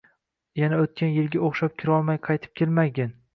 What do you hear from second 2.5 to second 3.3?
kelmagin